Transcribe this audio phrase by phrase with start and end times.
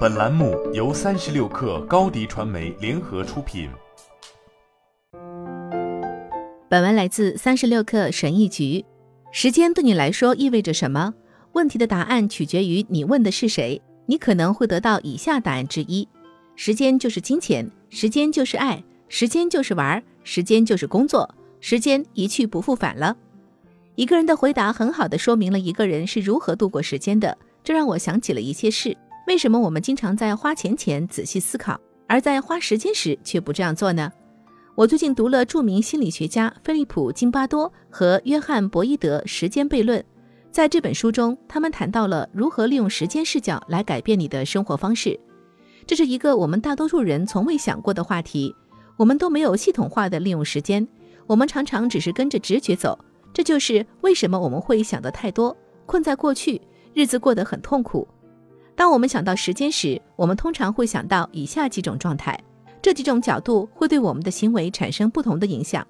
[0.00, 3.70] 本栏目由三十六氪高低传媒联合出品。
[6.68, 8.84] 本文来自三十六氪神译局。
[9.32, 11.14] 时间对你来说意味着什么？
[11.52, 13.80] 问题的答案取决于你问的是谁。
[14.06, 16.06] 你可能会得到以下答案之一：
[16.56, 23.16] 时间就是金钱，时间就是爱，时间就是玩儿，时间就是工作，时间一去不复返了。
[23.94, 27.36] 一个人的回答很好的说明了一个人是如何度过时间的。
[27.62, 28.96] 这让我想起了一些事。
[29.30, 34.10] 为什么我们经常在花钱前仔细思考，而在花时间时却不这样做呢？
[34.74, 40.00] 我最近读了著名心理学家菲利普·金巴多和约翰·博伊德《时间悖论》。
[40.50, 45.16] 在这本书中，他们谈到了如何利用时间视角来改变你的生活方式。
[45.86, 48.52] 这是一个我们大多数人从未想过的话题。
[48.96, 50.84] 我们都没有系统化的利用时间，
[51.28, 52.98] 我们常常只是跟着直觉走。
[53.32, 56.60] 这就是为什么我们会想得太多，困在过去。
[56.94, 58.08] 日子过得很痛苦。
[58.80, 62.42] 当我们想到时间时，我们通常会想到以下几种状态，
[62.80, 65.86] 这几种角度会对我们的行为产生不同的影响。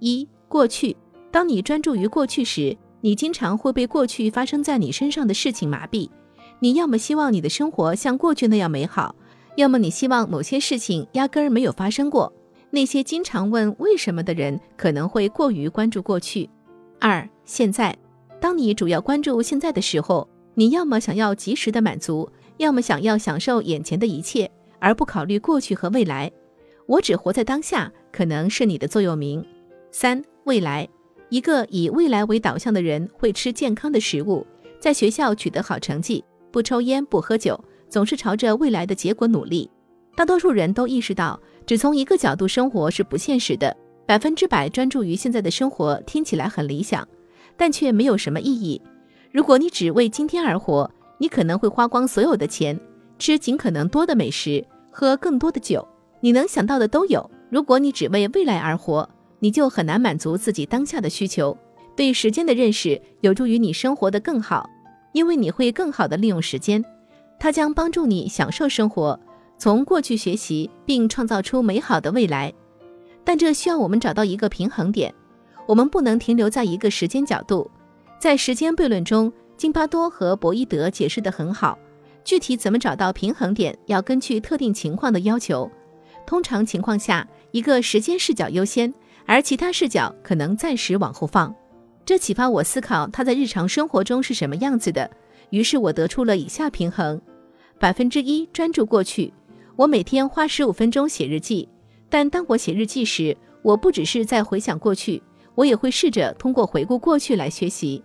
[0.00, 0.96] 一、过去。
[1.30, 6.10] 当你专注于过去时，你经常会被过去发生在你身上的事情麻痹。
[6.58, 9.14] 你要么希望你的生活像过去那样美好，
[9.54, 12.32] 要么你希望某些事情压根儿没有发生过。
[12.70, 16.50] 那些经常问为什么的人，可能会过于关注过去。
[16.98, 17.96] 二、现在。
[18.40, 26.30] 当你主要关注现在的时候，你要么想要及时的满足，要么想要享受眼前的一切，而不考虑过去和未来。
[26.86, 29.44] 我只活在当下，可能是你的座右铭。
[29.90, 30.88] 三、未来，
[31.28, 34.46] 一个以未来为导向的人会吃健康的食物，
[34.78, 37.58] 在学校取得好成绩，不抽烟不喝酒，
[37.88, 39.70] 总是朝着未来的结果努力。
[40.14, 43.76] 大多数人都意识到，只从一个角度生活是不现实的。
[44.06, 47.08] 百分之百专注于现在的生活听起来很理想，
[47.56, 48.80] 但却没有什么意义。
[49.34, 52.78] 如果你只为今天而活，你可能会花光所有的钱，
[53.18, 55.84] 吃尽可能多的美食，喝更多的酒，
[56.20, 57.28] 你能想到的都有。
[57.50, 61.58] 如果你只为未来而活，你就很难满足自己当下的需求。
[61.96, 64.70] 对时间的认识有助于你生活的更好，
[65.10, 66.84] 因为你会更好的利用时间，
[67.40, 69.18] 它将帮助你享受生活，
[69.58, 72.54] 从过去学习并创造出美好的未来。
[73.24, 75.12] 但这需要我们找到一个平衡点，
[75.66, 77.68] 我们不能停留在一个时间角度。
[78.24, 81.78] 在时间悖论中，金巴多和博伊德解释得很好。
[82.24, 85.70] 具体怎么找到平衡点，要根据特定情况的要求。
[86.24, 88.94] 通常情况下，一个时间视角优先，
[89.26, 91.54] 而其他视角可能暂时往后放。
[92.06, 95.10] 这启发我思考他在日常生活中是什么样子的。
[95.50, 97.20] 于是我得出了以下平衡：
[97.78, 99.34] 百分之一专注过去，
[99.76, 101.68] 我每天花十五分钟写日记，
[102.08, 105.22] 但当我写日记时，我不只是在回想过去，
[105.54, 108.02] 我也会试着通过回顾过去来学习。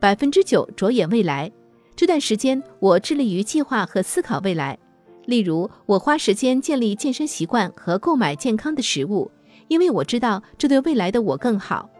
[0.00, 1.50] 百分之九着眼未来，
[1.96, 4.78] 这段时间我致力于计划和思考未来。
[5.26, 9.28] 例如，我花时间建立健身习惯和购买健康的食物，
[9.66, 11.90] 因为我知道这对未来的我更好。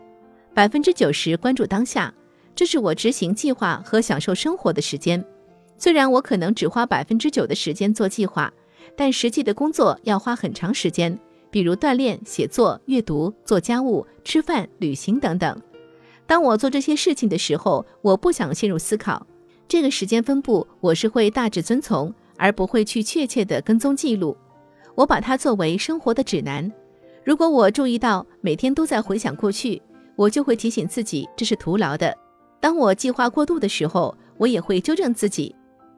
[0.55, 2.15] 百分之九十关注当下，
[2.55, 5.23] 这是我执行计划和享受生活的时间。
[5.77, 8.53] 虽然我可能只花百分之九的时间做计划，
[8.97, 11.19] 但实际的工作要花很长时间，
[11.51, 15.61] 比如锻炼、写作、阅读、做家务、吃饭、旅行等等。
[16.29, 19.27] 当我做这些事情的时候，我不想陷入思考。
[19.67, 24.37] 这个时间分布我是会大致遵从，而不会去确切的跟踪记录。
[24.95, 26.71] 我把它作为生活的指南。
[27.25, 29.81] 如果我注意到每天都在回想过去，
[30.17, 32.15] 我就会提醒自己这是徒劳的。
[32.61, 35.55] 当我计划过度的时候，我也会纠正自己。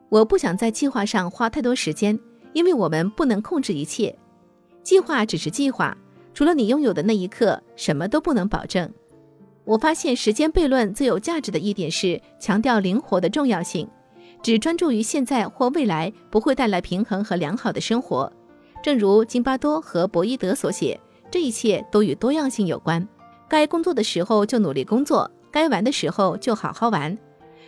[0.07, 2.17] 我不想在计划上花太多时间，
[2.53, 4.17] 因为我们不能控制一切。
[4.81, 5.97] 计划只是计划，
[6.33, 8.89] 除了你拥有的那一刻，什么都不能保证。
[9.71, 13.87] 我发现时间悖论最有价值的一点是强调灵活的重要性。
[14.43, 18.29] 只专注于现在或未来不会带来平衡和良好的生活。
[18.83, 20.99] 正如金巴多和博伊德所写，
[21.31, 23.07] 这一切都与多样性有关。
[23.47, 27.17] 该工作的时候就努力工作，该玩的时候就好好玩。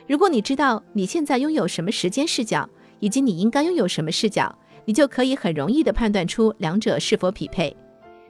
[0.05, 2.69] 如果你知道你现在拥有什么时间视角，
[2.99, 4.53] 以及你应该拥有什么视角，
[4.83, 7.73] 你就可以很容易地判断出两者是否匹配。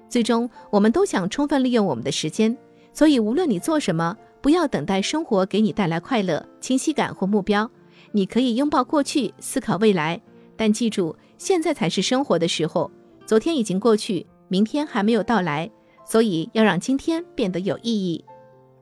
[0.07, 2.55] 最终，我们都想充分利用我们的时间。
[2.93, 7.69] 所以，无论你做什么，不要等待生活给你带来快乐、清晰感或目标。
[8.11, 10.21] 你可以拥抱过去，思考未来，
[10.55, 12.91] 但记住，现在才是生活的时候。
[13.25, 15.71] 昨天已经过去，明天还没有到来，
[16.05, 18.23] 所以要让今天变得有意义。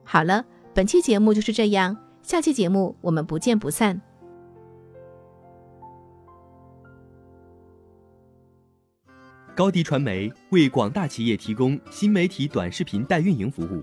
[0.04, 0.44] 好了，
[0.74, 3.98] 本期节目就是这样，下期节目我们不见不散。
[9.54, 13.82] 高迪传媒为广大企业提供新媒体短视频代运营服务。